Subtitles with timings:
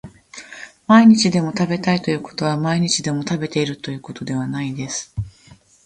[0.87, 5.15] 毎日でも食べたいということは毎日でも食べているということではないです